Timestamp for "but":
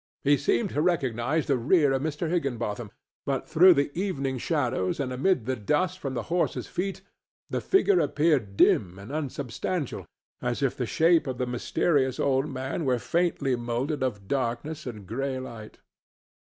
3.23-3.47